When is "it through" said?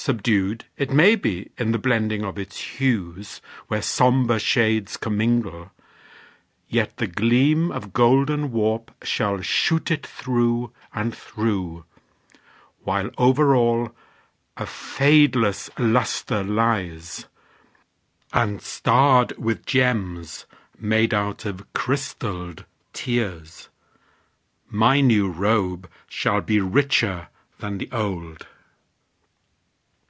9.90-10.72